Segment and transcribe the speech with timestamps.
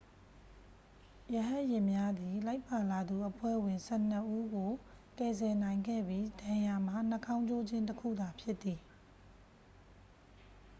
[1.33, 4.71] ရဟတ်ယာဉ်များသည် လိုက်ပါလာသူအဖွဲ့ဝင် ဆယ့်နှစ်ဦးကို
[5.17, 8.79] ကယ်ဆယ်နိုင်ခဲ့ပြီး ဒဏ်ရာမှာ နှာခေါင်းကျိုးခြင်း တစ်ခုသာဖြစ်သည်